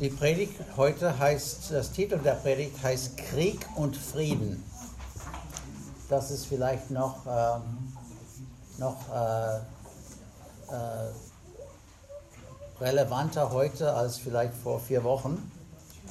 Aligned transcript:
Die 0.00 0.10
Predigt 0.10 0.60
heute 0.76 1.18
heißt, 1.18 1.70
das 1.70 1.90
Titel 1.90 2.18
der 2.18 2.32
Predigt 2.32 2.82
heißt 2.82 3.16
Krieg 3.16 3.66
und 3.76 3.96
Frieden. 3.96 4.62
Das 6.10 6.30
ist 6.30 6.44
vielleicht 6.44 6.90
noch, 6.90 7.24
äh, 7.24 7.58
noch 8.78 8.96
äh, 9.10 9.56
äh, 10.70 11.12
relevanter 12.78 13.50
heute 13.52 13.94
als 13.94 14.18
vielleicht 14.18 14.52
vor 14.52 14.80
vier 14.80 15.02
Wochen. 15.02 15.50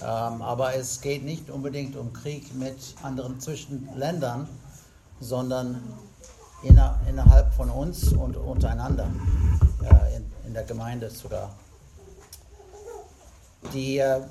Ähm, 0.01 0.41
aber 0.41 0.73
es 0.73 0.99
geht 1.01 1.23
nicht 1.23 1.51
unbedingt 1.51 1.95
um 1.95 2.11
Krieg 2.11 2.55
mit 2.55 2.95
anderen 3.03 3.39
Zwischenländern, 3.39 4.49
sondern 5.19 5.79
inner, 6.63 6.99
innerhalb 7.07 7.53
von 7.53 7.69
uns 7.69 8.13
und 8.13 8.35
untereinander, 8.35 9.11
äh, 9.83 10.17
in, 10.17 10.25
in 10.47 10.53
der 10.55 10.63
Gemeinde 10.63 11.11
sogar. 11.11 11.51
Die, 13.73 13.97
äh, 13.97 14.21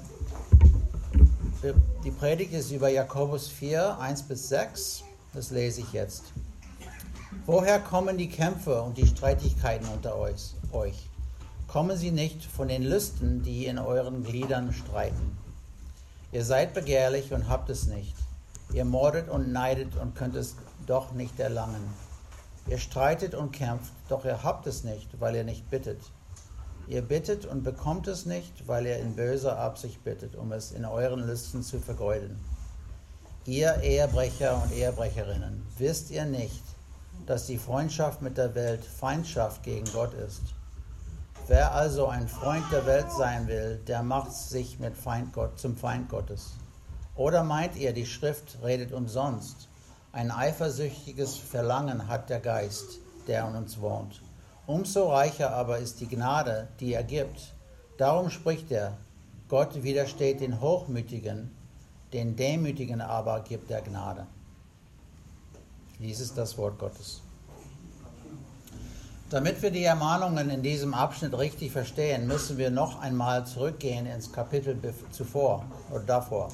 die 2.04 2.10
Predigt 2.10 2.52
ist 2.52 2.70
über 2.70 2.88
Jakobus 2.88 3.48
4, 3.48 3.98
1 3.98 4.22
bis 4.24 4.48
6. 4.48 5.04
Das 5.32 5.50
lese 5.50 5.80
ich 5.80 5.92
jetzt. 5.92 6.24
Woher 7.46 7.78
kommen 7.80 8.16
die 8.16 8.28
Kämpfe 8.28 8.80
und 8.82 8.96
die 8.96 9.06
Streitigkeiten 9.06 9.86
unter 9.88 10.16
euch? 10.16 10.54
Kommen 11.66 11.96
sie 11.96 12.10
nicht 12.10 12.44
von 12.44 12.68
den 12.68 12.82
Lüsten, 12.82 13.42
die 13.42 13.66
in 13.66 13.78
euren 13.78 14.22
Gliedern 14.22 14.72
streiten? 14.72 15.36
Ihr 16.32 16.44
seid 16.44 16.72
begehrlich 16.72 17.32
und 17.32 17.48
habt 17.48 17.68
es 17.70 17.86
nicht. 17.86 18.14
Ihr 18.72 18.84
mordet 18.84 19.28
und 19.28 19.52
neidet 19.52 19.96
und 19.96 20.14
könnt 20.14 20.36
es 20.36 20.56
doch 20.86 21.12
nicht 21.12 21.38
erlangen. 21.38 21.82
Ihr 22.66 22.78
streitet 22.78 23.34
und 23.34 23.52
kämpft, 23.52 23.92
doch 24.08 24.24
ihr 24.24 24.42
habt 24.42 24.66
es 24.66 24.84
nicht, 24.84 25.20
weil 25.20 25.36
ihr 25.36 25.44
nicht 25.44 25.68
bittet. 25.70 26.00
Ihr 26.86 27.02
bittet 27.02 27.46
und 27.46 27.62
bekommt 27.62 28.08
es 28.08 28.26
nicht, 28.26 28.68
weil 28.68 28.86
ihr 28.86 28.98
in 28.98 29.16
böser 29.16 29.58
Absicht 29.58 30.04
bittet, 30.04 30.36
um 30.36 30.52
es 30.52 30.72
in 30.72 30.84
euren 30.84 31.26
Listen 31.26 31.62
zu 31.62 31.80
vergeuden. 31.80 32.38
Ihr 33.46 33.80
Ehebrecher 33.82 34.62
und 34.62 34.72
Ehebrecherinnen, 34.72 35.66
wisst 35.78 36.10
ihr 36.10 36.24
nicht, 36.24 36.62
dass 37.26 37.46
die 37.46 37.58
Freundschaft 37.58 38.20
mit 38.22 38.36
der 38.36 38.54
Welt 38.54 38.84
Feindschaft 38.84 39.62
gegen 39.62 39.90
Gott 39.92 40.12
ist? 40.14 40.42
Wer 41.46 41.74
also 41.74 42.06
ein 42.06 42.28
Freund 42.28 42.64
der 42.72 42.86
Welt 42.86 43.10
sein 43.12 43.46
will, 43.48 43.80
der 43.86 44.02
macht 44.02 44.32
sich 44.32 44.78
mit 44.78 44.96
Feind 44.96 45.32
Gott, 45.34 45.58
zum 45.58 45.76
Feind 45.76 46.08
Gottes. 46.08 46.54
Oder 47.16 47.44
meint 47.44 47.76
ihr, 47.76 47.92
die 47.92 48.06
Schrift 48.06 48.58
redet 48.62 48.92
umsonst? 48.92 49.68
Ein 50.12 50.30
eifersüchtiges 50.30 51.36
Verlangen 51.36 52.08
hat 52.08 52.30
der 52.30 52.40
Geist, 52.40 52.98
der 53.26 53.46
in 53.46 53.56
uns 53.56 53.80
wohnt. 53.80 54.22
Umso 54.66 55.10
reicher 55.12 55.52
aber 55.52 55.78
ist 55.78 56.00
die 56.00 56.08
Gnade, 56.08 56.68
die 56.80 56.94
er 56.94 57.04
gibt. 57.04 57.52
Darum 57.98 58.30
spricht 58.30 58.70
er, 58.70 58.96
Gott 59.48 59.82
widersteht 59.82 60.40
den 60.40 60.60
Hochmütigen, 60.60 61.54
den 62.12 62.34
Demütigen 62.34 63.00
aber 63.02 63.40
gibt 63.40 63.70
er 63.70 63.82
Gnade. 63.82 64.26
Dies 65.98 66.20
ist 66.20 66.38
das 66.38 66.56
Wort 66.56 66.78
Gottes. 66.78 67.20
Damit 69.30 69.62
wir 69.62 69.70
die 69.70 69.84
Ermahnungen 69.84 70.48
in 70.48 70.62
diesem 70.62 70.94
Abschnitt 70.94 71.36
richtig 71.36 71.72
verstehen, 71.72 72.26
müssen 72.26 72.56
wir 72.56 72.70
noch 72.70 73.00
einmal 73.00 73.46
zurückgehen 73.46 74.06
ins 74.06 74.32
Kapitel 74.32 74.78
zuvor 75.10 75.64
oder 75.90 76.04
davor. 76.04 76.48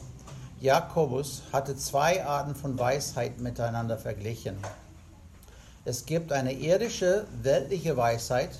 Jakobus 0.61 1.43
hatte 1.53 1.77
zwei 1.77 2.25
Arten 2.25 2.55
von 2.55 2.79
Weisheit 2.79 3.41
miteinander 3.41 3.99
verglichen. 3.99 4.57
Es 5.91 6.07
gibt 6.07 6.31
eine 6.31 6.53
irdische, 6.53 7.27
weltliche 7.43 7.97
Weisheit, 7.97 8.51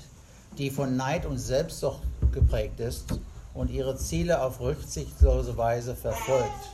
die 0.57 0.69
von 0.69 0.97
Neid 0.97 1.25
und 1.25 1.37
Selbstsucht 1.37 2.01
geprägt 2.33 2.81
ist 2.81 3.05
und 3.53 3.71
ihre 3.71 3.95
Ziele 3.95 4.41
auf 4.43 4.59
rücksichtslose 4.59 5.55
Weise 5.55 5.95
verfolgt. 5.95 6.69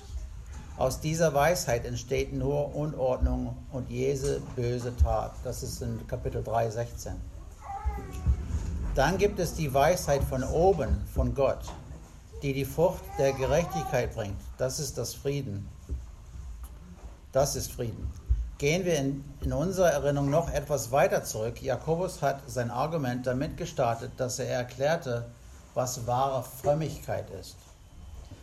Aus 0.75 0.99
dieser 0.99 1.31
Weisheit 1.35 1.85
entsteht 1.85 2.33
nur 2.33 2.73
Unordnung 2.75 3.55
und 3.71 3.91
jede 3.91 4.41
böse 4.55 4.95
Tat. 4.97 5.33
Das 5.43 5.61
ist 5.61 5.83
in 5.83 6.07
Kapitel 6.07 6.43
3, 6.43 6.71
16. 6.71 7.13
Dann 8.95 9.19
gibt 9.19 9.37
es 9.37 9.53
die 9.53 9.71
Weisheit 9.71 10.23
von 10.23 10.43
oben, 10.43 11.03
von 11.13 11.35
Gott, 11.35 11.65
die 12.41 12.53
die 12.53 12.65
Frucht 12.65 13.03
der 13.19 13.33
Gerechtigkeit 13.33 14.15
bringt. 14.15 14.41
Das 14.57 14.79
ist 14.79 14.97
das 14.97 15.13
Frieden. 15.13 15.69
Das 17.31 17.55
ist 17.55 17.71
Frieden. 17.71 18.11
Gehen 18.57 18.85
wir 18.85 18.97
in, 18.97 19.23
in 19.41 19.53
unserer 19.53 19.91
Erinnerung 19.91 20.31
noch 20.31 20.51
etwas 20.51 20.91
weiter 20.91 21.23
zurück. 21.23 21.61
Jakobus 21.61 22.23
hat 22.23 22.41
sein 22.47 22.71
Argument 22.71 23.27
damit 23.27 23.55
gestartet, 23.55 24.11
dass 24.17 24.39
er 24.39 24.49
erklärte, 24.49 25.25
was 25.75 26.07
wahre 26.07 26.43
Frömmigkeit 26.43 27.29
ist. 27.39 27.55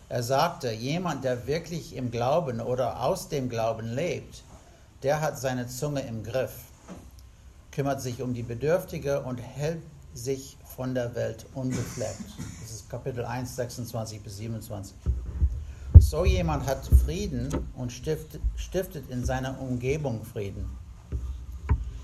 Er 0.09 0.23
sagte, 0.23 0.71
jemand, 0.71 1.25
der 1.25 1.49
wirklich 1.49 1.97
im 1.97 2.13
Glauben 2.13 2.61
oder 2.61 3.03
aus 3.03 3.29
dem 3.29 3.49
Glauben 3.49 3.93
lebt, 3.93 4.45
der 5.03 5.21
hat 5.21 5.37
seine 5.37 5.67
Zunge 5.67 6.03
im 6.03 6.23
Griff, 6.23 6.53
kümmert 7.73 8.01
sich 8.01 8.23
um 8.23 8.35
die 8.35 8.45
Bedürftige 8.45 9.21
und 9.23 9.39
hält 9.39 9.83
sich 10.15 10.57
von 10.77 10.95
der 10.95 11.17
Welt 11.17 11.45
unbefleckt. 11.55 12.23
Das 12.63 12.71
ist 12.71 12.89
Kapitel 12.89 13.25
1, 13.25 13.57
26 13.57 14.23
bis 14.23 14.37
27. 14.37 14.95
So 16.07 16.27
jemand 16.27 16.67
hat 16.67 16.85
Frieden 16.85 17.49
und 17.75 17.91
stiftet, 17.91 18.43
stiftet 18.57 19.09
in 19.09 19.25
seiner 19.25 19.59
Umgebung 19.59 20.23
Frieden. 20.23 20.67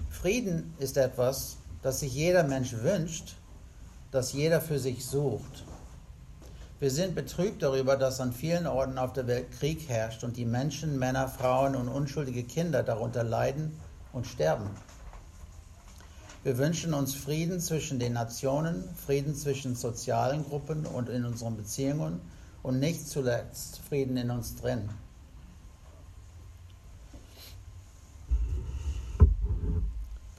Frieden 0.08 0.72
ist 0.78 0.96
etwas, 0.96 1.58
das 1.82 2.00
sich 2.00 2.14
jeder 2.14 2.42
Mensch 2.42 2.72
wünscht, 2.72 3.36
das 4.10 4.32
jeder 4.32 4.62
für 4.62 4.78
sich 4.78 5.04
sucht. 5.04 5.66
Wir 6.80 6.90
sind 6.90 7.14
betrübt 7.14 7.62
darüber, 7.62 7.98
dass 7.98 8.20
an 8.20 8.32
vielen 8.32 8.66
Orten 8.66 8.96
auf 8.96 9.12
der 9.12 9.26
Welt 9.26 9.52
Krieg 9.52 9.86
herrscht 9.90 10.24
und 10.24 10.38
die 10.38 10.46
Menschen, 10.46 10.98
Männer, 10.98 11.28
Frauen 11.28 11.76
und 11.76 11.88
unschuldige 11.88 12.44
Kinder 12.44 12.82
darunter 12.82 13.22
leiden 13.22 13.78
und 14.14 14.26
sterben. 14.26 14.70
Wir 16.42 16.56
wünschen 16.56 16.94
uns 16.94 17.14
Frieden 17.14 17.60
zwischen 17.60 17.98
den 17.98 18.14
Nationen, 18.14 18.82
Frieden 18.96 19.34
zwischen 19.34 19.76
sozialen 19.76 20.42
Gruppen 20.46 20.86
und 20.86 21.10
in 21.10 21.26
unseren 21.26 21.58
Beziehungen 21.58 22.22
und 22.62 22.78
nicht 22.78 23.08
zuletzt 23.08 23.78
Frieden 23.80 24.16
in 24.16 24.30
uns 24.30 24.56
drin. 24.56 24.88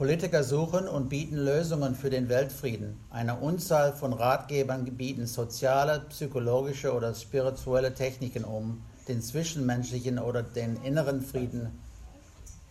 Politiker 0.02 0.44
suchen 0.44 0.88
und 0.88 1.10
bieten 1.10 1.38
Lösungen 1.38 1.94
für 1.94 2.10
den 2.10 2.28
Weltfrieden. 2.28 3.00
Eine 3.12 3.36
Unzahl 3.36 3.94
von 3.94 4.14
Ratgebern 4.14 4.84
bieten 4.86 5.28
soziale, 5.28 6.00
psychologische 6.10 6.94
oder 6.96 7.14
spirituelle 7.14 7.94
Techniken 7.94 8.44
um, 8.44 8.82
den 9.08 9.22
zwischenmenschlichen 9.22 10.18
oder 10.18 10.42
den 10.42 10.82
inneren 10.84 11.22
Frieden 11.22 11.80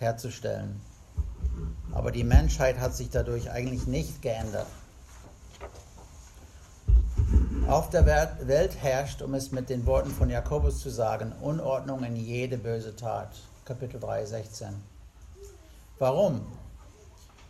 herzustellen. 0.01 0.81
Aber 1.93 2.11
die 2.11 2.25
Menschheit 2.25 2.81
hat 2.81 2.97
sich 2.97 3.11
dadurch 3.11 3.51
eigentlich 3.53 3.87
nicht 3.87 4.23
geändert. 4.23 4.67
Auf 7.69 7.91
der 7.91 8.07
Welt 8.07 8.77
herrscht, 8.83 9.23
um 9.23 9.35
es 9.35 9.53
mit 9.53 9.71
den 9.71 9.87
Worten 9.87 10.11
von 10.11 10.29
Jakobus 10.29 10.81
zu 10.81 10.91
sagen, 10.91 11.33
Unordnung 11.41 12.03
in 12.03 12.17
jede 12.17 12.59
böse 12.59 12.97
Tat. 12.97 13.31
Kapitel 13.65 14.01
3, 14.01 14.25
16. 14.25 14.69
Warum? 15.99 16.41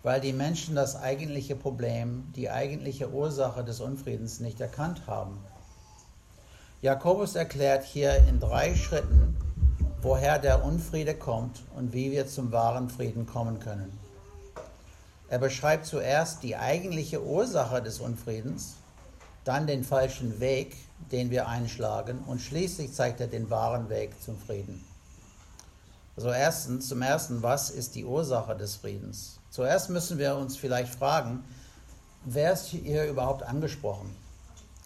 Weil 0.02 0.20
die 0.20 0.32
Menschen 0.32 0.74
das 0.74 0.96
eigentliche 0.96 1.56
Problem, 1.56 2.32
die 2.36 2.50
eigentliche 2.50 3.10
Ursache 3.10 3.64
des 3.64 3.80
Unfriedens 3.80 4.40
nicht 4.40 4.60
erkannt 4.60 5.06
haben. 5.06 5.38
Jakobus 6.82 7.34
erklärt 7.34 7.84
hier 7.84 8.16
in 8.28 8.40
drei 8.40 8.74
Schritten, 8.74 9.36
woher 10.02 10.38
der 10.38 10.64
Unfriede 10.64 11.14
kommt 11.14 11.62
und 11.76 11.92
wie 11.92 12.10
wir 12.10 12.26
zum 12.26 12.52
wahren 12.52 12.90
Frieden 12.90 13.26
kommen 13.26 13.60
können. 13.60 13.98
Er 15.28 15.38
beschreibt 15.38 15.86
zuerst 15.86 16.42
die 16.42 16.56
eigentliche 16.56 17.24
Ursache 17.24 17.80
des 17.80 18.00
Unfriedens, 18.00 18.76
dann 19.50 19.66
den 19.66 19.82
falschen 19.82 20.38
Weg, 20.38 20.76
den 21.10 21.32
wir 21.32 21.48
einschlagen 21.48 22.20
und 22.24 22.40
schließlich 22.40 22.92
zeigt 22.92 23.20
er 23.20 23.26
den 23.26 23.50
wahren 23.50 23.88
Weg 23.88 24.12
zum 24.22 24.38
Frieden. 24.38 24.84
Also 26.16 26.30
erstens, 26.30 26.86
zum 26.86 27.02
ersten, 27.02 27.42
was 27.42 27.68
ist 27.68 27.96
die 27.96 28.04
Ursache 28.04 28.56
des 28.56 28.76
Friedens? 28.76 29.40
Zuerst 29.50 29.90
müssen 29.90 30.18
wir 30.18 30.36
uns 30.36 30.56
vielleicht 30.56 30.94
fragen, 30.94 31.42
wer 32.24 32.52
ist 32.52 32.66
hier 32.66 33.06
überhaupt 33.06 33.42
angesprochen? 33.42 34.14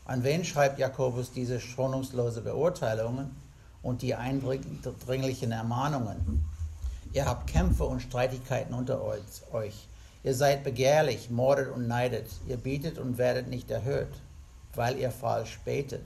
An 0.06 0.25
wen 0.25 0.46
schreibt 0.46 0.78
Jakobus 0.78 1.31
diese 1.31 1.61
schonungslose 1.61 2.40
Beurteilungen 2.40 3.37
und 3.82 4.00
die 4.00 4.14
eindringlichen 4.14 5.52
Ermahnungen? 5.52 6.43
Ihr 7.12 7.26
habt 7.26 7.50
Kämpfe 7.50 7.84
und 7.84 8.00
Streitigkeiten 8.00 8.72
unter 8.72 9.02
euch. 9.52 9.88
Ihr 10.22 10.34
seid 10.34 10.64
begehrlich, 10.64 11.28
mordet 11.28 11.70
und 11.70 11.87
neidet. 11.87 12.31
Ihr 12.49 12.56
bietet 12.56 12.96
und 12.96 13.19
werdet 13.19 13.49
nicht 13.49 13.70
erhöht, 13.70 14.08
weil 14.76 14.99
ihr 14.99 15.11
falsch 15.11 15.59
betet. 15.65 16.05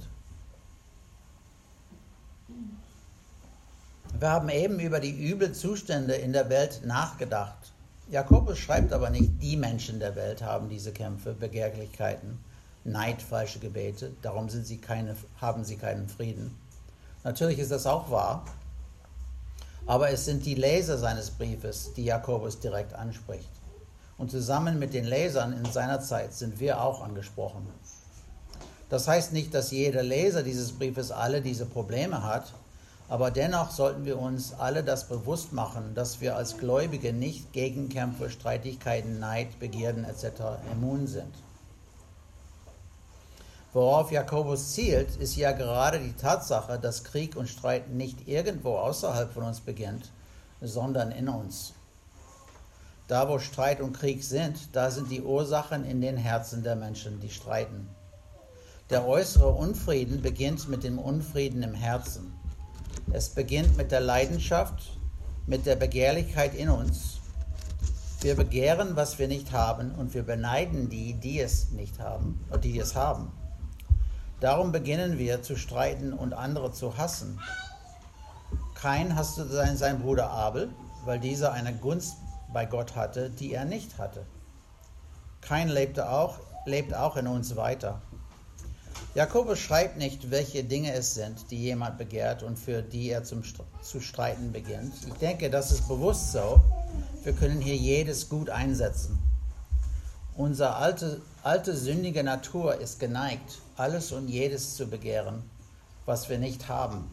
Wir 4.19 4.31
haben 4.31 4.49
eben 4.49 4.81
über 4.81 5.01
die 5.01 5.11
übel 5.11 5.53
Zustände 5.53 6.15
in 6.15 6.33
der 6.33 6.49
Welt 6.49 6.81
nachgedacht. 6.85 7.73
Jakobus 8.11 8.59
schreibt 8.59 8.93
aber 8.93 9.11
nicht, 9.11 9.43
die 9.43 9.57
Menschen 9.57 10.01
der 10.01 10.17
Welt 10.17 10.43
haben 10.43 10.69
diese 10.69 10.93
Kämpfe, 10.93 11.35
Begehrlichkeiten, 11.35 12.39
Neid 12.85 13.21
falsche 13.21 13.59
Gebete, 13.59 14.13
darum 14.23 14.49
sind 14.49 14.67
sie 14.67 14.79
keine, 14.79 15.15
haben 15.41 15.63
sie 15.63 15.77
keinen 15.77 16.09
Frieden. 16.09 16.57
Natürlich 17.23 17.59
ist 17.59 17.71
das 17.71 17.87
auch 17.87 18.11
wahr, 18.11 18.47
aber 19.87 20.11
es 20.11 20.25
sind 20.25 20.47
die 20.47 20.55
Leser 20.55 20.97
seines 20.97 21.31
Briefes, 21.31 21.93
die 21.95 22.05
Jakobus 22.05 22.61
direkt 22.61 22.95
anspricht. 22.95 23.51
Und 24.17 24.31
zusammen 24.31 24.79
mit 24.79 24.95
den 24.95 25.05
Lesern 25.05 25.53
in 25.53 25.71
seiner 25.71 26.01
Zeit 26.01 26.35
sind 26.35 26.59
wir 26.61 26.83
auch 26.83 27.03
angesprochen. 27.03 27.67
Das 28.89 29.07
heißt 29.07 29.33
nicht, 29.33 29.53
dass 29.55 29.71
jeder 29.71 30.03
Leser 30.03 30.43
dieses 30.43 30.73
Briefes 30.73 31.11
alle 31.11 31.43
diese 31.43 31.67
Probleme 31.67 32.23
hat, 32.23 32.53
aber 33.09 33.31
dennoch 33.31 33.71
sollten 33.71 34.05
wir 34.05 34.19
uns 34.19 34.53
alle 34.53 34.85
das 34.85 35.09
bewusst 35.09 35.53
machen, 35.53 35.95
dass 35.95 36.21
wir 36.21 36.37
als 36.37 36.59
Gläubige 36.59 37.13
nicht 37.13 37.53
gegen 37.53 37.89
Kämpfe, 37.89 38.29
Streitigkeiten, 38.29 39.19
Neid, 39.19 39.59
Begierden 39.59 40.05
etc. 40.05 40.43
immun 40.73 41.07
sind. 41.07 41.35
Worauf 43.73 44.11
Jakobus 44.11 44.73
zielt, 44.73 45.17
ist 45.17 45.37
ja 45.37 45.53
gerade 45.53 46.01
die 46.01 46.15
Tatsache, 46.15 46.79
dass 46.79 47.05
Krieg 47.05 47.37
und 47.37 47.49
Streit 47.49 47.91
nicht 47.91 48.27
irgendwo 48.27 48.77
außerhalb 48.77 49.33
von 49.33 49.45
uns 49.45 49.61
beginnt, 49.61 50.11
sondern 50.61 51.11
in 51.13 51.29
uns. 51.29 51.75
Da, 53.09 53.29
wo 53.29 53.39
Streit 53.39 53.81
und 53.81 53.95
Krieg 53.95 54.23
sind, 54.23 54.75
da 54.75 54.91
sind 54.91 55.11
die 55.11 55.23
Ursachen 55.23 55.85
in 55.85 56.01
den 56.01 56.17
Herzen 56.17 56.63
der 56.63 56.77
Menschen, 56.77 57.21
die 57.21 57.31
streiten. 57.31 57.89
Der 58.91 59.07
äußere 59.07 59.51
Unfrieden 59.51 60.23
beginnt 60.23 60.67
mit 60.71 60.83
dem 60.83 60.99
Unfrieden 60.99 61.63
im 61.63 61.75
Herzen. 61.75 62.33
Es 63.13 63.29
beginnt 63.29 63.77
mit 63.77 63.93
der 63.93 64.01
Leidenschaft, 64.01 64.99
mit 65.47 65.67
der 65.67 65.77
Begehrlichkeit 65.77 66.55
in 66.55 66.71
uns. 66.71 67.19
Wir 68.23 68.35
begehren, 68.35 68.97
was 68.97 69.19
wir 69.19 69.29
nicht 69.29 69.53
haben, 69.53 69.95
und 69.95 70.15
wir 70.15 70.23
beneiden 70.23 70.89
die, 70.89 71.13
die 71.13 71.39
es 71.39 71.71
nicht 71.71 71.99
haben, 71.99 72.43
oder 72.49 72.57
die 72.57 72.79
es 72.79 72.95
haben. 72.95 73.31
Darum 74.41 74.73
beginnen 74.73 75.19
wir 75.19 75.43
zu 75.43 75.57
streiten 75.57 76.15
und 76.15 76.33
andere 76.33 76.73
zu 76.73 76.97
hassen. 76.97 77.39
Kein 78.75 79.17
hasste 79.17 79.47
seinen, 79.49 79.77
seinen 79.77 80.01
Bruder 80.01 80.31
Abel, 80.31 80.71
weil 81.05 81.21
dieser 81.21 81.53
eine 81.53 81.75
Gunst 81.75 82.17
bei 82.55 82.65
Gott 82.65 82.97
hatte, 82.97 83.29
die 83.29 83.53
er 83.53 83.67
nicht 83.67 83.99
hatte. 83.99 84.25
Kein 85.43 85.69
lebte 85.69 86.09
auch, 86.09 86.39
lebt 86.65 86.95
auch 86.95 87.19
in 87.19 87.27
uns 87.27 87.55
weiter. 87.55 88.01
Jakobus 89.19 89.59
schreibt 89.59 89.97
nicht, 89.97 90.31
welche 90.31 90.63
Dinge 90.63 90.93
es 90.93 91.15
sind, 91.15 91.51
die 91.51 91.61
jemand 91.61 91.99
begehrt 91.99 92.45
und 92.45 92.57
für 92.57 92.83
die 92.83 93.11
er 93.11 93.25
zum, 93.25 93.43
zu 93.83 94.01
streiten 94.01 94.53
beginnt. 94.53 94.95
Ich 95.09 95.15
denke, 95.15 95.51
das 95.51 95.73
ist 95.73 95.89
bewusst 95.89 96.31
so. 96.31 96.61
Wir 97.25 97.33
können 97.33 97.61
hier 97.61 97.75
jedes 97.75 98.29
gut 98.29 98.49
einsetzen. 98.49 99.19
Unsere 100.37 100.77
alte, 100.77 101.21
alte 101.43 101.77
sündige 101.77 102.23
Natur 102.23 102.77
ist 102.81 103.01
geneigt, 103.01 103.59
alles 103.77 104.13
und 104.13 104.29
jedes 104.29 104.77
zu 104.77 104.87
begehren, 104.87 105.43
was 106.07 106.29
wir 106.29 106.39
nicht 106.39 106.69
haben. 106.69 107.11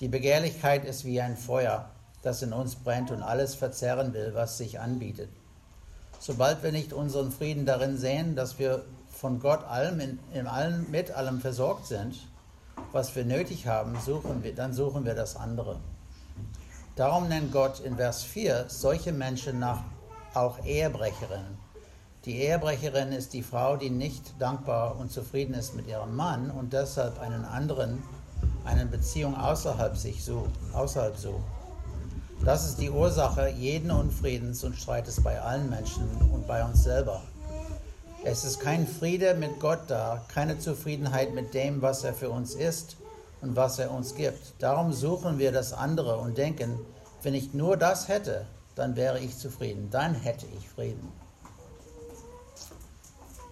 Die 0.00 0.08
Begehrlichkeit 0.08 0.86
ist 0.86 1.04
wie 1.04 1.20
ein 1.20 1.36
Feuer, 1.36 1.90
das 2.22 2.40
in 2.40 2.54
uns 2.54 2.76
brennt 2.76 3.10
und 3.10 3.22
alles 3.22 3.54
verzehren 3.54 4.14
will, 4.14 4.30
was 4.32 4.56
sich 4.56 4.80
anbietet. 4.80 5.28
Sobald 6.18 6.62
wir 6.62 6.72
nicht 6.72 6.92
unseren 6.92 7.30
Frieden 7.30 7.64
darin 7.64 7.96
sehen, 7.96 8.34
dass 8.34 8.58
wir 8.58 8.84
von 9.10 9.40
Gott 9.40 9.64
allem 9.64 10.00
in, 10.00 10.18
in 10.32 10.46
allem, 10.46 10.90
mit 10.90 11.10
allem 11.10 11.40
versorgt 11.40 11.86
sind, 11.86 12.16
was 12.92 13.14
wir 13.14 13.24
nötig 13.24 13.66
haben, 13.66 13.96
suchen 14.04 14.42
wir, 14.42 14.54
dann 14.54 14.72
suchen 14.72 15.04
wir 15.04 15.14
das 15.14 15.36
andere. 15.36 15.76
Darum 16.96 17.28
nennt 17.28 17.52
Gott 17.52 17.80
in 17.80 17.96
Vers 17.96 18.24
4 18.24 18.66
solche 18.68 19.12
Menschen 19.12 19.58
nach 19.58 19.82
auch 20.34 20.64
Ehebrecherinnen. 20.64 21.58
Die 22.24 22.40
Ehebrecherin 22.42 23.12
ist 23.12 23.32
die 23.32 23.42
Frau, 23.42 23.76
die 23.76 23.90
nicht 23.90 24.34
dankbar 24.40 24.98
und 24.98 25.10
zufrieden 25.10 25.54
ist 25.54 25.74
mit 25.74 25.86
ihrem 25.86 26.14
Mann 26.16 26.50
und 26.50 26.72
deshalb 26.72 27.20
einen 27.20 27.44
anderen, 27.44 28.02
eine 28.64 28.86
Beziehung 28.86 29.36
außerhalb 29.36 29.96
sich 29.96 30.24
sucht, 30.24 30.50
außerhalb 30.72 31.16
sucht. 31.16 31.57
Das 32.44 32.64
ist 32.64 32.80
die 32.80 32.90
Ursache 32.90 33.48
jeden 33.50 33.90
Unfriedens 33.90 34.64
und 34.64 34.76
Streites 34.76 35.22
bei 35.22 35.40
allen 35.40 35.68
Menschen 35.68 36.08
und 36.32 36.46
bei 36.46 36.64
uns 36.64 36.84
selber. 36.84 37.22
Es 38.24 38.44
ist 38.44 38.60
kein 38.60 38.86
Friede 38.86 39.34
mit 39.34 39.60
Gott 39.60 39.80
da, 39.88 40.24
keine 40.28 40.58
Zufriedenheit 40.58 41.34
mit 41.34 41.52
dem, 41.52 41.82
was 41.82 42.04
er 42.04 42.14
für 42.14 42.30
uns 42.30 42.54
ist 42.54 42.96
und 43.42 43.54
was 43.56 43.78
er 43.78 43.90
uns 43.90 44.14
gibt. 44.14 44.54
Darum 44.60 44.92
suchen 44.92 45.38
wir 45.38 45.52
das 45.52 45.72
andere 45.72 46.16
und 46.16 46.38
denken, 46.38 46.78
wenn 47.22 47.34
ich 47.34 47.54
nur 47.54 47.76
das 47.76 48.08
hätte, 48.08 48.46
dann 48.74 48.96
wäre 48.96 49.18
ich 49.18 49.36
zufrieden, 49.36 49.88
dann 49.90 50.14
hätte 50.14 50.46
ich 50.56 50.68
Frieden. 50.68 51.12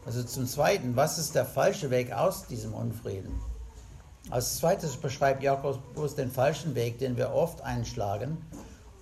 Also 0.07 0.23
zum 0.23 0.47
Zweiten, 0.47 0.95
was 0.95 1.19
ist 1.19 1.35
der 1.35 1.45
falsche 1.45 1.91
Weg 1.91 2.13
aus 2.13 2.47
diesem 2.47 2.73
Unfrieden? 2.73 3.41
Als 4.31 4.57
zweites 4.59 4.97
beschreibt 4.97 5.43
Jakobus 5.43 6.15
den 6.15 6.31
falschen 6.31 6.75
Weg, 6.75 6.99
den 6.99 7.17
wir 7.17 7.33
oft 7.33 7.61
einschlagen, 7.63 8.39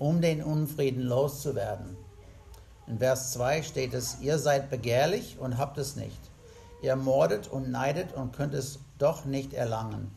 um 0.04 0.20
den 0.20 0.42
Unfrieden 0.42 1.00
loszuwerden. 1.00 1.96
In 2.86 2.98
Vers 2.98 3.32
2 3.32 3.62
steht 3.62 3.94
es, 3.94 4.18
ihr 4.20 4.38
seid 4.38 4.68
begehrlich 4.68 5.38
und 5.38 5.56
habt 5.56 5.78
es 5.78 5.96
nicht. 5.96 6.20
Ihr 6.82 6.94
mordet 6.94 7.48
und 7.48 7.70
neidet 7.70 8.12
und 8.12 8.36
könnt 8.36 8.52
es 8.52 8.80
doch 8.98 9.24
nicht 9.24 9.54
erlangen. 9.54 10.10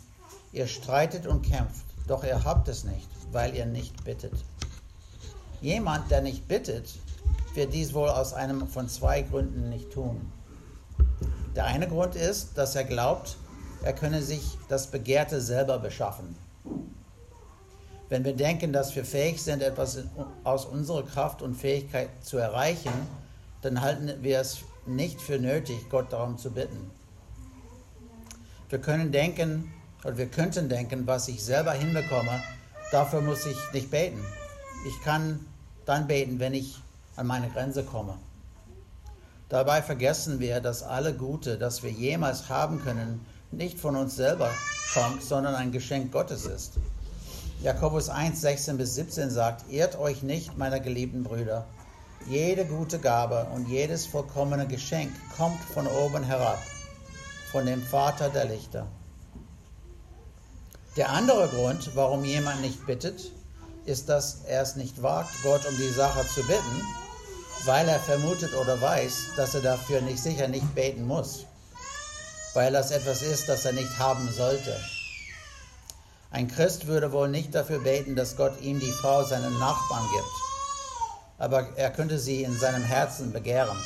Ihr 0.52 0.68
streitet 0.68 1.26
und 1.26 1.42
kämpft, 1.42 1.86
doch 2.06 2.26
ihr 2.26 2.44
habt 2.44 2.68
es 2.68 2.84
nicht, 2.84 3.08
weil 3.32 3.56
ihr 3.56 3.66
nicht 3.66 4.04
bittet. 4.04 4.34
Jemand, 5.62 6.12
der 6.12 6.20
nicht 6.20 6.50
bittet, 6.50 6.94
wird 7.54 7.74
dies 7.74 7.94
wohl 7.94 8.10
aus 8.10 8.34
einem 8.34 8.68
von 8.68 8.90
zwei 8.90 9.22
Gründen 9.22 9.70
nicht 9.70 9.94
tun. 9.94 10.34
Der 11.56 11.64
eine 11.64 11.88
Grund 11.88 12.16
ist, 12.16 12.58
dass 12.58 12.76
er 12.76 12.84
glaubt, 12.84 13.38
er 13.84 13.94
könne 13.94 14.22
sich 14.22 14.58
das 14.68 14.88
Begehrte 14.88 15.40
selber 15.40 15.80
beschaffen. 15.80 16.36
Wenn 18.10 18.24
wir 18.24 18.36
denken, 18.36 18.72
dass 18.72 18.96
wir 18.96 19.04
fähig 19.04 19.42
sind, 19.42 19.62
etwas 19.62 20.00
aus 20.44 20.66
unserer 20.66 21.04
Kraft 21.04 21.42
und 21.42 21.56
Fähigkeit 21.56 22.10
zu 22.22 22.38
erreichen, 22.38 22.94
dann 23.62 23.82
halten 23.82 24.12
wir 24.22 24.40
es 24.40 24.60
nicht 24.86 25.22
für 25.22 25.40
nötig, 25.40 25.90
Gott 25.90 26.14
darum 26.14 26.38
zu 26.38 26.52
bitten. 26.52 26.90
Wir 28.70 28.80
können 28.80 29.12
denken, 29.12 29.74
oder 30.04 30.18
wir 30.18 30.28
könnten 30.28 30.70
denken, 30.70 31.06
was 31.06 31.28
ich 31.28 31.44
selber 31.44 31.74
hinbekomme, 31.74 32.42
dafür 32.92 33.22
muss 33.22 33.46
ich 33.46 33.58
nicht 33.74 33.92
beten. 33.92 34.24
Ich 34.88 35.02
kann 35.04 35.46
dann 35.86 36.08
beten, 36.08 36.40
wenn 36.40 36.54
ich 36.54 36.78
an 37.18 37.28
meine 37.28 37.50
Grenze 37.50 37.84
komme. 37.84 38.18
Dabei 39.50 39.82
vergessen 39.82 40.40
wir, 40.40 40.60
dass 40.60 40.84
alle 40.84 41.14
Gute, 41.14 41.58
das 41.58 41.84
wir 41.84 41.92
jemals 41.92 42.50
haben 42.50 42.82
können, 42.82 43.26
nicht 43.52 43.80
von 43.80 43.96
uns 43.96 44.16
selber 44.16 44.50
kommt, 44.94 45.24
sondern 45.24 45.56
ein 45.56 45.72
Geschenk 45.72 46.12
Gottes 46.12 46.46
ist. 46.46 46.74
Jakobus 47.64 48.10
1, 48.10 48.40
16 48.40 48.78
bis 48.78 48.94
17 48.94 49.32
sagt, 49.32 49.72
ehrt 49.72 49.98
euch 49.98 50.22
nicht, 50.22 50.60
meine 50.60 50.80
geliebten 50.80 51.24
Brüder. 51.24 51.66
Jede 52.28 52.66
gute 52.66 53.00
Gabe 53.00 53.48
und 53.52 53.68
jedes 53.68 54.06
vollkommene 54.06 54.68
Geschenk 54.68 55.12
kommt 55.36 55.60
von 55.74 55.88
oben 55.88 56.24
herab, 56.24 56.62
von 57.52 57.66
dem 57.66 57.82
Vater 57.82 58.30
der 58.30 58.46
Lichter. 58.46 58.86
Der 60.98 61.10
andere 61.10 61.48
Grund, 61.48 61.96
warum 61.96 62.26
jemand 62.26 62.62
nicht 62.62 62.86
bittet, 62.86 63.32
ist, 63.86 64.08
dass 64.08 64.42
er 64.46 64.62
es 64.62 64.76
nicht 64.76 65.02
wagt, 65.02 65.32
Gott 65.42 65.66
um 65.66 65.76
die 65.78 65.90
Sache 65.90 66.28
zu 66.28 66.42
bitten, 66.42 66.82
weil 67.66 67.88
er 67.88 68.00
vermutet 68.00 68.54
oder 68.54 68.80
weiß, 68.80 69.30
dass 69.36 69.56
er 69.56 69.62
dafür 69.62 70.02
nicht 70.02 70.22
sicher 70.22 70.48
nicht 70.48 70.76
beten 70.76 71.08
muss, 71.08 71.46
weil 72.54 72.72
das 72.72 72.92
etwas 72.92 73.24
ist, 73.24 73.50
das 73.50 73.66
er 73.66 73.74
nicht 73.74 73.98
haben 73.98 74.32
sollte. 74.32 74.76
Ein 76.30 76.50
Christ 76.50 76.88
würde 76.88 77.12
wohl 77.12 77.30
nicht 77.30 77.56
dafür 77.56 77.80
beten, 77.80 78.16
dass 78.16 78.36
Gott 78.36 78.60
ihm 78.62 78.80
die 78.80 78.92
Frau 78.92 79.24
seinen 79.24 79.58
Nachbarn 79.60 80.04
gibt, 80.14 80.34
aber 81.38 81.68
er 81.78 81.90
könnte 81.90 82.20
sie 82.20 82.44
in 82.44 82.58
seinem 82.58 82.84
Herzen 82.84 83.32
begehren. 83.32 83.78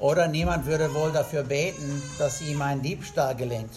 Oder 0.00 0.26
niemand 0.26 0.66
würde 0.66 0.92
wohl 0.94 1.12
dafür 1.12 1.44
beten, 1.44 2.02
dass 2.18 2.42
ihm 2.42 2.60
ein 2.60 2.82
Diebstahl 2.82 3.34
gelingt. 3.36 3.72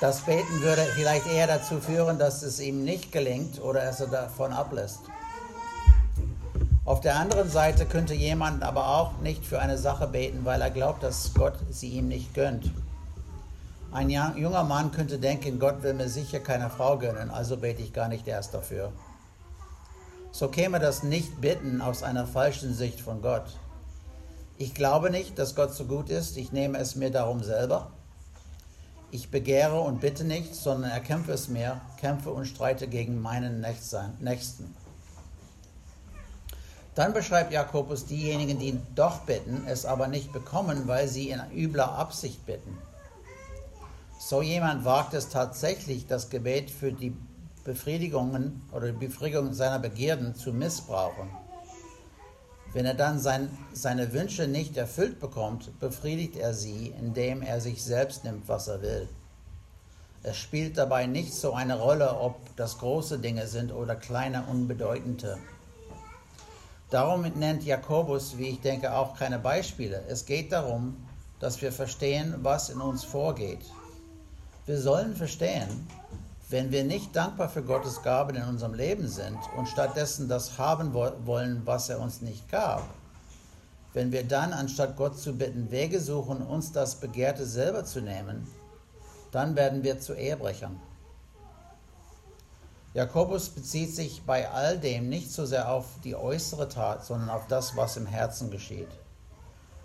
Das 0.00 0.20
Beten 0.20 0.62
würde 0.62 0.86
vielleicht 0.94 1.26
eher 1.26 1.48
dazu 1.48 1.80
führen, 1.80 2.20
dass 2.20 2.42
es 2.42 2.60
ihm 2.60 2.84
nicht 2.84 3.10
gelingt 3.10 3.60
oder 3.60 3.80
er 3.80 4.06
davon 4.06 4.52
ablässt. 4.52 5.00
Auf 6.84 7.00
der 7.00 7.16
anderen 7.16 7.50
Seite 7.50 7.84
könnte 7.84 8.14
jemand 8.14 8.62
aber 8.62 8.88
auch 8.96 9.18
nicht 9.18 9.44
für 9.44 9.58
eine 9.58 9.76
Sache 9.76 10.06
beten, 10.06 10.44
weil 10.44 10.62
er 10.62 10.70
glaubt, 10.70 11.02
dass 11.02 11.34
Gott 11.34 11.54
sie 11.68 11.88
ihm 11.88 12.08
nicht 12.08 12.32
gönnt. 12.32 12.70
Ein 13.90 14.10
junger 14.10 14.64
Mann 14.64 14.92
könnte 14.92 15.18
denken, 15.18 15.58
Gott 15.58 15.82
will 15.82 15.94
mir 15.94 16.10
sicher 16.10 16.40
keine 16.40 16.68
Frau 16.68 16.98
gönnen, 16.98 17.30
also 17.30 17.56
bete 17.56 17.82
ich 17.82 17.94
gar 17.94 18.08
nicht 18.08 18.28
erst 18.28 18.52
dafür. 18.52 18.92
So 20.30 20.48
käme 20.48 20.78
das 20.78 21.02
Nicht-Bitten 21.02 21.80
aus 21.80 22.02
einer 22.02 22.26
falschen 22.26 22.74
Sicht 22.74 23.00
von 23.00 23.22
Gott. 23.22 23.56
Ich 24.58 24.74
glaube 24.74 25.10
nicht, 25.10 25.38
dass 25.38 25.54
Gott 25.54 25.72
so 25.72 25.86
gut 25.86 26.10
ist, 26.10 26.36
ich 26.36 26.52
nehme 26.52 26.78
es 26.78 26.96
mir 26.96 27.10
darum 27.10 27.42
selber. 27.42 27.90
Ich 29.10 29.30
begehre 29.30 29.80
und 29.80 30.02
bitte 30.02 30.24
nicht, 30.24 30.54
sondern 30.54 30.90
erkämpfe 30.90 31.32
es 31.32 31.48
mir, 31.48 31.80
kämpfe 31.98 32.30
und 32.30 32.44
streite 32.44 32.88
gegen 32.88 33.22
meinen 33.22 33.62
Nächsten. 33.62 34.76
Dann 36.94 37.14
beschreibt 37.14 37.52
Jakobus 37.52 38.04
diejenigen, 38.04 38.58
die 38.58 38.78
doch 38.94 39.20
bitten, 39.20 39.64
es 39.66 39.86
aber 39.86 40.08
nicht 40.08 40.30
bekommen, 40.34 40.86
weil 40.88 41.08
sie 41.08 41.30
in 41.30 41.40
übler 41.56 41.92
Absicht 41.92 42.44
bitten. 42.44 42.76
So 44.20 44.42
jemand 44.42 44.84
wagt 44.84 45.14
es 45.14 45.28
tatsächlich, 45.28 46.08
das 46.08 46.28
Gebet 46.28 46.72
für 46.72 46.92
die 46.92 47.16
Befriedigungen 47.62 48.62
oder 48.72 48.88
die 48.90 49.06
Befriedigung 49.06 49.54
seiner 49.54 49.78
Begierden 49.78 50.34
zu 50.34 50.52
missbrauchen. 50.52 51.30
Wenn 52.72 52.84
er 52.84 52.94
dann 52.94 53.20
sein, 53.20 53.48
seine 53.72 54.12
Wünsche 54.12 54.48
nicht 54.48 54.76
erfüllt 54.76 55.20
bekommt, 55.20 55.78
befriedigt 55.78 56.36
er 56.36 56.52
sie, 56.52 56.92
indem 56.98 57.42
er 57.42 57.60
sich 57.60 57.82
selbst 57.82 58.24
nimmt, 58.24 58.48
was 58.48 58.66
er 58.66 58.82
will. 58.82 59.08
Es 60.24 60.36
spielt 60.36 60.76
dabei 60.76 61.06
nicht 61.06 61.32
so 61.32 61.52
eine 61.52 61.78
Rolle, 61.78 62.18
ob 62.18 62.56
das 62.56 62.78
große 62.78 63.20
Dinge 63.20 63.46
sind 63.46 63.72
oder 63.72 63.94
kleine, 63.94 64.44
unbedeutende. 64.50 65.38
Darum 66.90 67.22
nennt 67.22 67.62
Jakobus, 67.62 68.36
wie 68.36 68.48
ich 68.48 68.60
denke, 68.60 68.92
auch 68.92 69.16
keine 69.16 69.38
Beispiele. 69.38 70.02
Es 70.08 70.26
geht 70.26 70.50
darum, 70.50 70.96
dass 71.38 71.62
wir 71.62 71.70
verstehen, 71.70 72.34
was 72.42 72.68
in 72.68 72.80
uns 72.80 73.04
vorgeht. 73.04 73.60
Wir 74.68 74.78
sollen 74.78 75.16
verstehen, 75.16 75.88
wenn 76.50 76.70
wir 76.70 76.84
nicht 76.84 77.16
dankbar 77.16 77.48
für 77.48 77.62
Gottes 77.62 78.02
Gaben 78.02 78.36
in 78.36 78.42
unserem 78.42 78.74
Leben 78.74 79.08
sind 79.08 79.38
und 79.56 79.66
stattdessen 79.66 80.28
das 80.28 80.58
haben 80.58 80.92
wollen, 80.92 81.62
was 81.64 81.88
er 81.88 81.98
uns 82.00 82.20
nicht 82.20 82.50
gab, 82.50 82.86
wenn 83.94 84.12
wir 84.12 84.24
dann, 84.24 84.52
anstatt 84.52 84.94
Gott 84.98 85.18
zu 85.18 85.32
bitten, 85.38 85.70
Wege 85.70 86.00
suchen, 86.00 86.42
uns 86.42 86.70
das 86.70 86.96
Begehrte 86.96 87.46
selber 87.46 87.86
zu 87.86 88.02
nehmen, 88.02 88.46
dann 89.32 89.56
werden 89.56 89.84
wir 89.84 90.00
zu 90.00 90.12
Ehebrechern. 90.12 90.78
Jakobus 92.92 93.48
bezieht 93.48 93.94
sich 93.94 94.22
bei 94.26 94.50
all 94.50 94.76
dem 94.76 95.08
nicht 95.08 95.32
so 95.32 95.46
sehr 95.46 95.72
auf 95.72 95.86
die 96.04 96.14
äußere 96.14 96.68
Tat, 96.68 97.06
sondern 97.06 97.30
auf 97.30 97.46
das, 97.46 97.74
was 97.74 97.96
im 97.96 98.04
Herzen 98.04 98.50
geschieht, 98.50 98.90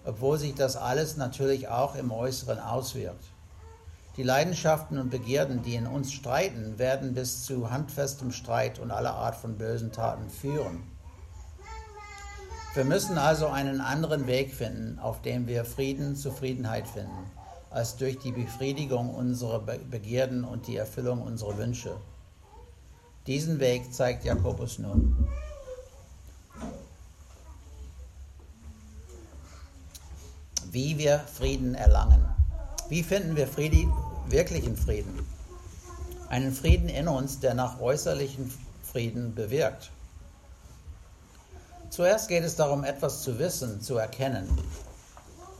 obwohl 0.03 0.37
sich 0.37 0.55
das 0.55 0.75
alles 0.75 1.15
natürlich 1.15 1.69
auch 1.69 1.95
im 1.95 2.11
Äußeren 2.11 2.59
auswirkt. 2.59 3.23
Die 4.15 4.23
Leidenschaften 4.23 4.99
und 4.99 5.09
Begierden, 5.09 5.63
die 5.63 5.73
in 5.73 5.87
uns 5.87 6.13
streiten, 6.13 6.77
werden 6.77 7.15
bis 7.15 7.45
zu 7.45 7.71
handfestem 7.71 8.31
Streit 8.31 8.77
und 8.77 8.91
aller 8.91 9.15
Art 9.15 9.35
von 9.35 9.57
bösen 9.57 9.91
Taten 9.91 10.29
führen. 10.29 10.83
Wir 12.75 12.85
müssen 12.85 13.17
also 13.17 13.47
einen 13.47 13.81
anderen 13.81 14.27
Weg 14.27 14.53
finden, 14.53 14.99
auf 14.99 15.23
dem 15.23 15.47
wir 15.47 15.65
Frieden, 15.65 16.15
Zufriedenheit 16.15 16.87
finden, 16.87 17.31
als 17.71 17.97
durch 17.97 18.19
die 18.19 18.31
Befriedigung 18.31 19.13
unserer 19.13 19.59
Begierden 19.59 20.43
und 20.43 20.67
die 20.67 20.77
Erfüllung 20.77 21.23
unserer 21.23 21.57
Wünsche. 21.57 21.95
Diesen 23.25 23.59
Weg 23.59 23.93
zeigt 23.93 24.25
Jakobus 24.25 24.77
nun. 24.77 25.27
Wie 30.69 30.97
wir 30.99 31.19
Frieden 31.19 31.73
erlangen. 31.73 32.32
Wie 32.93 33.01
finden 33.01 33.35
wir 33.35 33.47
Frieden, 33.47 33.91
wirklichen 34.27 34.77
Frieden? 34.77 35.25
Einen 36.29 36.51
Frieden 36.51 36.89
in 36.89 37.07
uns, 37.07 37.39
der 37.39 37.55
nach 37.55 37.81
äußerlichen 37.81 38.53
Frieden 38.83 39.33
bewirkt. 39.33 39.89
Zuerst 41.89 42.27
geht 42.29 42.43
es 42.43 42.55
darum, 42.55 42.83
etwas 42.83 43.23
zu 43.23 43.39
wissen, 43.39 43.81
zu 43.81 43.97
erkennen. 43.97 44.47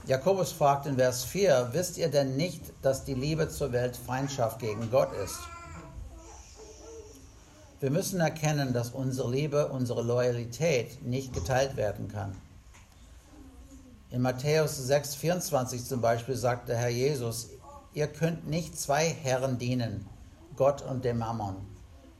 Jakobus 0.05 0.51
fragt 0.51 0.85
in 0.85 0.97
Vers 0.97 1.23
4, 1.23 1.69
wisst 1.71 1.97
ihr 1.97 2.11
denn 2.11 2.37
nicht, 2.37 2.61
dass 2.83 3.03
die 3.03 3.15
Liebe 3.15 3.49
zur 3.49 3.71
Welt 3.71 3.97
Feindschaft 3.97 4.59
gegen 4.59 4.91
Gott 4.91 5.11
ist? 5.13 5.39
Wir 7.79 7.89
müssen 7.89 8.19
erkennen, 8.19 8.73
dass 8.73 8.91
unsere 8.91 9.31
Liebe, 9.31 9.69
unsere 9.69 10.03
Loyalität 10.03 11.03
nicht 11.03 11.33
geteilt 11.33 11.77
werden 11.77 12.09
kann. 12.09 12.35
In 14.13 14.21
Matthäus 14.21 14.79
6,24 14.91 15.87
zum 15.87 15.99
Beispiel 15.99 16.35
sagt 16.35 16.69
der 16.69 16.77
Herr 16.77 16.89
Jesus, 16.89 17.49
ihr 17.95 18.05
könnt 18.05 18.47
nicht 18.47 18.79
zwei 18.79 19.07
Herren 19.09 19.57
dienen, 19.57 20.07
Gott 20.55 20.83
und 20.83 21.03
dem 21.03 21.17
Mammon. 21.17 21.55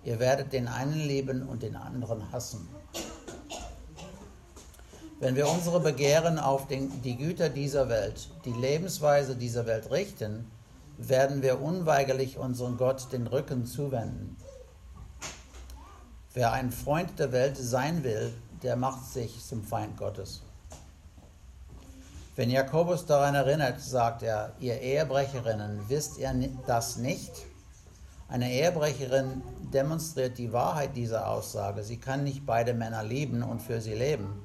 Ihr 0.04 0.18
werdet 0.18 0.54
den 0.54 0.68
einen 0.68 1.00
lieben 1.00 1.48
und 1.48 1.62
den 1.62 1.76
anderen 1.76 2.32
hassen. 2.32 2.68
Wenn 5.20 5.36
wir 5.36 5.48
unsere 5.48 5.82
Begehren 5.82 6.40
auf 6.40 6.66
den, 6.66 7.04
die 7.04 7.16
Güter 7.16 7.50
dieser 7.50 7.90
Welt, 7.90 8.28
die 8.44 8.54
Lebensweise 8.54 9.36
dieser 9.36 9.68
Welt 9.68 9.92
richten, 9.92 10.50
werden 10.98 11.44
wir 11.44 11.62
unweigerlich 11.62 12.40
unseren 12.40 12.78
Gott 12.78 13.12
den 13.12 13.28
Rücken 13.28 13.68
zuwenden. 13.68 14.36
Wer 16.34 16.54
ein 16.54 16.72
Freund 16.72 17.20
der 17.20 17.32
Welt 17.32 17.56
sein 17.56 18.04
will, 18.04 18.34
der 18.64 18.78
macht 18.78 19.06
sich 19.06 19.46
zum 19.46 19.64
Feind 19.64 19.96
Gottes. 19.96 20.42
Wenn 22.36 22.50
Jakobus 22.50 23.06
daran 23.06 23.36
erinnert, 23.36 23.80
sagt 23.80 24.24
er, 24.24 24.54
ihr 24.60 24.80
Ehebrecherinnen, 24.82 25.82
wisst 25.88 26.18
ihr 26.18 26.34
das 26.66 26.98
nicht? 26.98 27.32
Eine 28.28 28.52
Ehebrecherin 28.52 29.44
demonstriert 29.72 30.40
die 30.40 30.52
Wahrheit 30.52 30.96
dieser 30.96 31.30
Aussage. 31.30 31.84
Sie 31.84 31.98
kann 31.98 32.24
nicht 32.24 32.48
beide 32.48 32.74
Männer 32.74 33.04
lieben 33.04 33.44
und 33.44 33.62
für 33.62 33.80
sie 33.80 33.94
leben. 33.94 34.44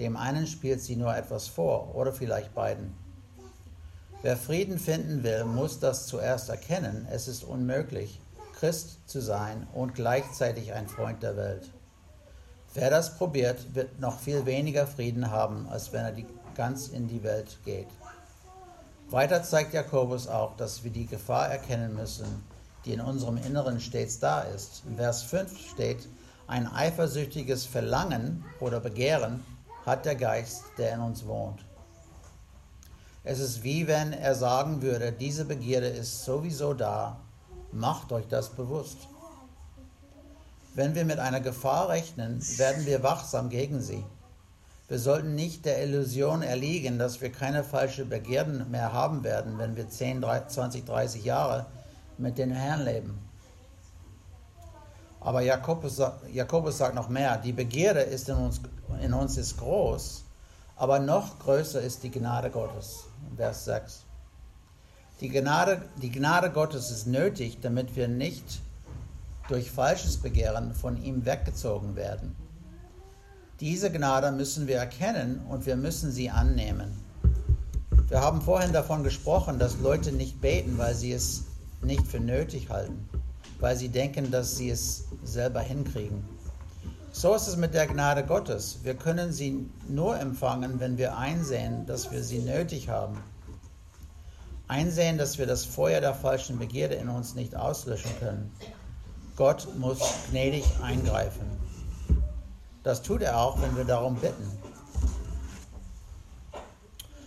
Dem 0.00 0.16
einen 0.16 0.48
spielt 0.48 0.80
sie 0.80 0.96
nur 0.96 1.16
etwas 1.16 1.46
vor 1.46 1.94
oder 1.94 2.12
vielleicht 2.12 2.54
beiden. 2.54 2.94
Wer 4.22 4.36
Frieden 4.36 4.80
finden 4.80 5.22
will, 5.22 5.44
muss 5.44 5.78
das 5.78 6.08
zuerst 6.08 6.48
erkennen. 6.48 7.06
Es 7.12 7.28
ist 7.28 7.44
unmöglich. 7.44 8.20
Christ 8.58 9.08
zu 9.08 9.20
sein 9.20 9.68
und 9.72 9.94
gleichzeitig 9.94 10.72
ein 10.72 10.88
Freund 10.88 11.22
der 11.22 11.36
Welt. 11.36 11.70
Wer 12.74 12.90
das 12.90 13.16
probiert, 13.16 13.76
wird 13.76 14.00
noch 14.00 14.18
viel 14.18 14.44
weniger 14.46 14.88
Frieden 14.88 15.30
haben, 15.30 15.68
als 15.68 15.92
wenn 15.92 16.04
er 16.04 16.12
die, 16.12 16.26
ganz 16.58 16.88
in 16.88 17.08
die 17.08 17.22
Welt 17.22 17.56
geht. 17.64 17.88
Weiter 19.08 19.42
zeigt 19.42 19.72
Jakobus 19.72 20.28
auch, 20.28 20.54
dass 20.58 20.84
wir 20.84 20.90
die 20.90 21.06
Gefahr 21.06 21.48
erkennen 21.48 21.94
müssen, 21.94 22.44
die 22.84 22.92
in 22.92 23.00
unserem 23.00 23.38
Inneren 23.38 23.80
stets 23.80 24.18
da 24.18 24.42
ist. 24.42 24.82
In 24.86 24.96
Vers 24.96 25.22
5 25.22 25.70
steht, 25.70 26.06
ein 26.46 26.66
eifersüchtiges 26.66 27.64
Verlangen 27.64 28.44
oder 28.60 28.80
Begehren 28.80 29.42
hat 29.86 30.04
der 30.04 30.16
Geist, 30.16 30.64
der 30.76 30.92
in 30.94 31.00
uns 31.00 31.26
wohnt. 31.26 31.60
Es 33.24 33.38
ist 33.38 33.62
wie 33.62 33.86
wenn 33.86 34.12
er 34.12 34.34
sagen 34.34 34.82
würde, 34.82 35.12
diese 35.12 35.46
Begierde 35.46 35.88
ist 35.88 36.24
sowieso 36.26 36.74
da, 36.74 37.18
Macht 37.72 38.12
euch 38.12 38.26
das 38.28 38.48
bewusst. 38.50 38.96
Wenn 40.74 40.94
wir 40.94 41.04
mit 41.04 41.18
einer 41.18 41.40
Gefahr 41.40 41.90
rechnen, 41.90 42.40
werden 42.56 42.86
wir 42.86 43.02
wachsam 43.02 43.50
gegen 43.50 43.80
sie. 43.80 44.04
Wir 44.88 44.98
sollten 44.98 45.34
nicht 45.34 45.66
der 45.66 45.82
Illusion 45.84 46.40
erliegen, 46.40 46.98
dass 46.98 47.20
wir 47.20 47.30
keine 47.30 47.62
falschen 47.62 48.08
Begierden 48.08 48.70
mehr 48.70 48.94
haben 48.94 49.22
werden, 49.22 49.58
wenn 49.58 49.76
wir 49.76 49.90
10, 49.90 50.24
20, 50.48 50.86
30 50.86 51.24
Jahre 51.24 51.66
mit 52.16 52.38
den 52.38 52.50
Herrn 52.50 52.84
leben. 52.84 53.18
Aber 55.20 55.42
Jakobus, 55.42 56.00
Jakobus 56.32 56.78
sagt 56.78 56.94
noch 56.94 57.10
mehr, 57.10 57.36
die 57.36 57.52
Begierde 57.52 58.00
ist 58.00 58.30
in 58.30 58.36
uns, 58.36 58.62
in 59.02 59.12
uns 59.12 59.36
ist 59.36 59.58
groß, 59.58 60.24
aber 60.76 61.00
noch 61.00 61.38
größer 61.40 61.82
ist 61.82 62.02
die 62.02 62.10
Gnade 62.10 62.48
Gottes. 62.48 63.04
Vers 63.36 63.66
6. 63.66 64.04
Die 65.20 65.28
Gnade, 65.28 65.82
die 66.00 66.10
Gnade 66.10 66.50
Gottes 66.50 66.90
ist 66.90 67.06
nötig, 67.06 67.58
damit 67.60 67.94
wir 67.94 68.08
nicht 68.08 68.60
durch 69.48 69.70
falsches 69.70 70.16
Begehren 70.16 70.72
von 70.72 71.02
ihm 71.02 71.26
weggezogen 71.26 71.94
werden. 71.94 72.47
Diese 73.60 73.90
Gnade 73.90 74.32
müssen 74.32 74.66
wir 74.66 74.76
erkennen 74.76 75.40
und 75.48 75.66
wir 75.66 75.76
müssen 75.76 76.12
sie 76.12 76.30
annehmen. 76.30 76.92
Wir 78.08 78.20
haben 78.20 78.40
vorhin 78.40 78.72
davon 78.72 79.04
gesprochen, 79.04 79.58
dass 79.58 79.78
Leute 79.80 80.12
nicht 80.12 80.40
beten, 80.40 80.78
weil 80.78 80.94
sie 80.94 81.12
es 81.12 81.44
nicht 81.82 82.06
für 82.06 82.20
nötig 82.20 82.70
halten, 82.70 83.08
weil 83.60 83.76
sie 83.76 83.88
denken, 83.88 84.30
dass 84.30 84.56
sie 84.56 84.70
es 84.70 85.04
selber 85.24 85.60
hinkriegen. 85.60 86.24
So 87.12 87.34
ist 87.34 87.48
es 87.48 87.56
mit 87.56 87.74
der 87.74 87.86
Gnade 87.86 88.24
Gottes. 88.24 88.78
Wir 88.82 88.94
können 88.94 89.32
sie 89.32 89.68
nur 89.88 90.18
empfangen, 90.18 90.80
wenn 90.80 90.96
wir 90.96 91.16
einsehen, 91.16 91.84
dass 91.86 92.12
wir 92.12 92.22
sie 92.22 92.38
nötig 92.38 92.88
haben 92.88 93.18
einsehen, 94.68 95.16
dass 95.18 95.38
wir 95.38 95.46
das 95.46 95.64
Feuer 95.64 96.00
der 96.00 96.14
falschen 96.14 96.58
Begierde 96.58 96.94
in 96.94 97.08
uns 97.08 97.34
nicht 97.34 97.56
auslöschen 97.56 98.10
können. 98.20 98.52
Gott 99.36 99.66
muss 99.78 99.98
gnädig 100.30 100.64
eingreifen. 100.82 101.46
Das 102.88 103.02
tut 103.02 103.20
er 103.20 103.36
auch, 103.36 103.60
wenn 103.60 103.76
wir 103.76 103.84
darum 103.84 104.14
bitten. 104.14 104.50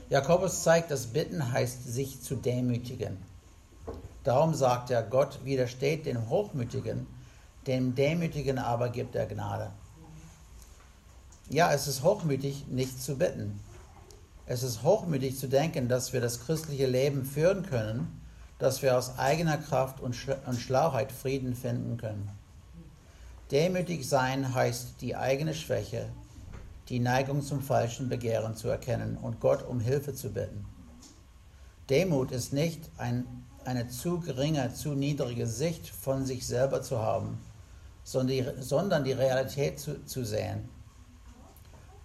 Jakobus 0.10 0.64
zeigt, 0.64 0.90
dass 0.90 1.06
Bitten 1.06 1.52
heißt, 1.52 1.86
sich 1.86 2.20
zu 2.20 2.36
demütigen. 2.36 3.18
Darum 4.24 4.56
sagt 4.56 4.90
er, 4.90 5.04
Gott 5.04 5.46
widersteht 5.46 6.08
den 6.08 6.30
Hochmütigen, 6.30 7.06
dem 7.68 7.94
Demütigen 7.94 8.58
aber 8.58 8.90
gibt 8.90 9.14
er 9.14 9.28
Gnade. 9.28 9.70
Ja, 11.48 11.72
es 11.72 11.88
ist 11.88 12.02
hochmütig, 12.02 12.66
nicht 12.68 13.00
zu 13.00 13.20
bitten. 13.20 13.60
Es 14.48 14.64
ist 14.64 14.82
hochmütig 14.82 15.38
zu 15.38 15.48
denken, 15.48 15.88
dass 15.88 16.12
wir 16.12 16.22
das 16.22 16.40
christliche 16.44 16.88
Leben 16.88 17.24
führen 17.24 17.68
können, 17.68 18.20
dass 18.58 18.82
wir 18.82 18.98
aus 18.98 19.20
eigener 19.20 19.60
Kraft 19.60 20.00
und 20.00 20.16
Schlauheit 20.16 21.12
Frieden 21.12 21.54
finden 21.54 21.98
können. 21.98 22.41
Demütig 23.52 24.08
sein 24.08 24.56
heißt 24.56 25.02
die 25.02 25.18
eigene 25.18 25.54
Schwäche, 25.54 26.08
die 26.88 27.00
Neigung 27.00 27.42
zum 27.42 27.62
falschen 27.62 28.08
Begehren 28.08 28.56
zu 28.56 28.70
erkennen 28.70 29.18
und 29.18 29.42
Gott 29.42 29.68
um 29.68 29.82
Hilfe 29.82 30.14
zu 30.14 30.32
bitten. 30.32 30.66
Demut 31.90 32.32
ist 32.32 32.54
nicht 32.54 32.90
ein, 32.98 33.26
eine 33.66 33.90
zu 33.90 34.22
geringe, 34.22 34.74
zu 34.74 34.94
niedrige 34.94 35.48
Sicht 35.48 35.90
von 35.90 36.26
sich 36.26 36.48
selber 36.48 36.82
zu 36.82 37.00
haben, 37.00 37.40
sondern 38.06 38.28
die, 38.30 38.62
sondern 38.62 39.04
die 39.04 39.12
Realität 39.12 39.82
zu, 39.82 40.06
zu 40.06 40.24
sehen, 40.24 40.70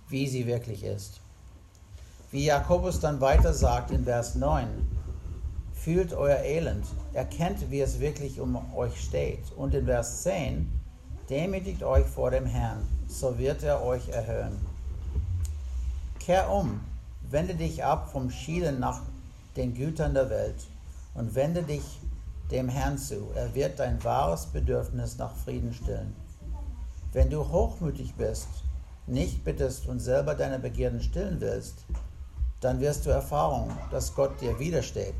wie 0.08 0.26
sie 0.26 0.46
wirklich 0.46 0.82
ist. 0.82 1.20
Wie 2.32 2.44
Jakobus 2.44 2.98
dann 2.98 3.20
weiter 3.20 3.54
sagt 3.54 3.92
in 3.92 4.02
Vers 4.02 4.34
9, 4.34 4.66
fühlt 5.72 6.12
euer 6.12 6.40
Elend, 6.40 6.84
erkennt, 7.12 7.70
wie 7.70 7.80
es 7.80 8.00
wirklich 8.00 8.40
um 8.40 8.58
euch 8.74 9.00
steht. 9.00 9.52
Und 9.56 9.72
in 9.72 9.84
Vers 9.84 10.24
10, 10.24 10.75
demütigt 11.28 11.82
euch 11.82 12.06
vor 12.06 12.30
dem 12.30 12.46
Herrn, 12.46 12.86
so 13.08 13.38
wird 13.38 13.62
er 13.62 13.82
euch 13.82 14.08
erhöhen. 14.08 14.56
Kehr 16.18 16.50
um, 16.50 16.80
wende 17.30 17.54
dich 17.54 17.84
ab 17.84 18.10
vom 18.10 18.30
Schielen 18.30 18.80
nach 18.80 19.02
den 19.56 19.74
Gütern 19.74 20.14
der 20.14 20.30
Welt 20.30 20.66
und 21.14 21.34
wende 21.34 21.62
dich 21.62 22.00
dem 22.50 22.68
Herrn 22.68 22.98
zu. 22.98 23.28
Er 23.34 23.54
wird 23.54 23.78
dein 23.78 24.02
wahres 24.04 24.46
Bedürfnis 24.46 25.18
nach 25.18 25.34
Frieden 25.34 25.72
stillen. 25.72 26.14
Wenn 27.12 27.30
du 27.30 27.48
hochmütig 27.48 28.14
bist, 28.14 28.48
nicht 29.06 29.44
bittest 29.44 29.86
und 29.86 30.00
selber 30.00 30.34
deine 30.34 30.58
Begierden 30.58 31.00
stillen 31.00 31.40
willst, 31.40 31.84
dann 32.60 32.80
wirst 32.80 33.06
du 33.06 33.10
erfahren, 33.10 33.70
dass 33.90 34.14
Gott 34.14 34.40
dir 34.40 34.58
widersteht. 34.58 35.14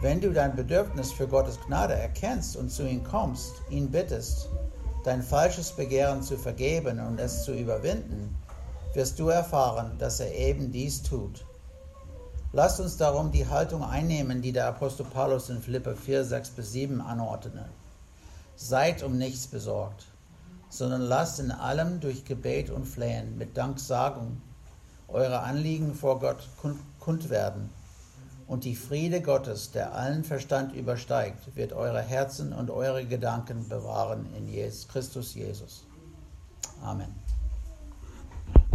Wenn 0.00 0.20
du 0.20 0.32
dein 0.32 0.54
Bedürfnis 0.54 1.10
für 1.10 1.26
Gottes 1.26 1.58
Gnade 1.66 1.94
erkennst 1.94 2.56
und 2.56 2.70
zu 2.70 2.88
ihm 2.88 3.02
kommst, 3.02 3.54
ihn 3.68 3.90
bittest, 3.90 4.48
dein 5.02 5.24
falsches 5.24 5.72
Begehren 5.72 6.22
zu 6.22 6.36
vergeben 6.36 7.00
und 7.00 7.18
es 7.18 7.42
zu 7.42 7.52
überwinden, 7.52 8.36
wirst 8.94 9.18
du 9.18 9.28
erfahren, 9.28 9.98
dass 9.98 10.20
er 10.20 10.32
eben 10.32 10.70
dies 10.70 11.02
tut. 11.02 11.44
Lasst 12.52 12.78
uns 12.78 12.96
darum 12.96 13.32
die 13.32 13.48
Haltung 13.48 13.82
einnehmen, 13.82 14.40
die 14.40 14.52
der 14.52 14.68
Apostel 14.68 15.04
Paulus 15.04 15.50
in 15.50 15.60
Philippe 15.60 15.96
4, 15.96 16.24
6 16.24 16.50
bis 16.50 16.70
7 16.70 17.00
anordnet. 17.00 17.66
Seid 18.54 19.02
um 19.02 19.18
nichts 19.18 19.48
besorgt, 19.48 20.06
sondern 20.68 21.02
lasst 21.02 21.40
in 21.40 21.50
allem 21.50 21.98
durch 21.98 22.24
Gebet 22.24 22.70
und 22.70 22.84
Flehen 22.84 23.36
mit 23.36 23.56
Danksagung 23.56 24.40
eure 25.08 25.40
Anliegen 25.40 25.92
vor 25.92 26.20
Gott 26.20 26.48
kund 27.00 27.30
werden 27.30 27.70
und 28.48 28.64
die 28.64 28.74
Friede 28.74 29.20
Gottes, 29.20 29.72
der 29.72 29.94
allen 29.94 30.24
Verstand 30.24 30.74
übersteigt, 30.74 31.54
wird 31.54 31.74
eure 31.74 32.00
Herzen 32.00 32.54
und 32.54 32.70
eure 32.70 33.04
Gedanken 33.04 33.68
bewahren 33.68 34.26
in 34.34 34.48
Jesus, 34.48 34.88
Christus 34.88 35.34
Jesus. 35.34 35.86
Amen. 36.82 37.14